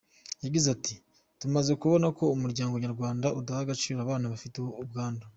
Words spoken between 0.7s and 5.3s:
ati ‘Tumaze kubona ko umuryango nyarwanda udaha agaciro abana bafite ubwandu.